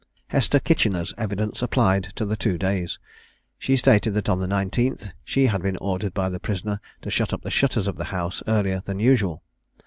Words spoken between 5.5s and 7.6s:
been ordered by the prisoner to shut up the